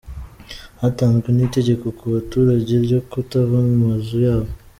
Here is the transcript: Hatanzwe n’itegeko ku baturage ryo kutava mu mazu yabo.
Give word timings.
Hatanzwe 0.81 1.27
n’itegeko 1.33 1.85
ku 1.97 2.05
baturage 2.13 2.73
ryo 2.85 2.99
kutava 3.09 3.57
mu 3.67 3.73
mazu 3.85 4.17
yabo. 4.25 4.51